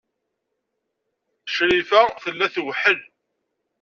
[1.53, 2.99] Crifa tella tweḥḥel.